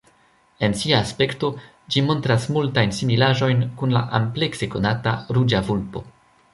En 0.67 0.71
sia 0.83 1.01
aspekto 1.07 1.49
ĝi 1.95 2.03
montras 2.07 2.49
multajn 2.57 2.97
similaĵojn 3.03 3.63
kun 3.83 3.97
la 3.99 4.05
amplekse 4.23 4.73
konata 4.77 5.19
Ruĝa 5.39 5.67
vulpo. 5.73 6.09